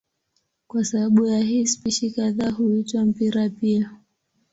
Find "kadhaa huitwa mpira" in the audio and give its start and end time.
2.11-3.49